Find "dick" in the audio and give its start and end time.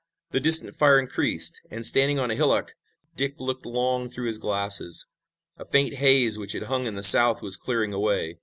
3.15-3.35